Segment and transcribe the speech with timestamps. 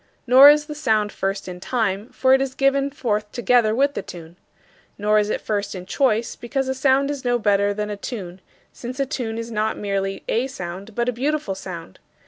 [0.25, 4.01] Nor is the sound first in time, for it is given forth together with the
[4.01, 4.35] tune.
[4.97, 8.41] Nor is it first in choice, because a sound is no better than a tune,
[8.73, 11.99] since a tune is not merely a sound but a beautiful sound.